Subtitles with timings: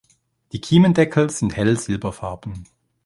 [0.51, 2.65] Die Kiemendeckel sind hell-silberfarben.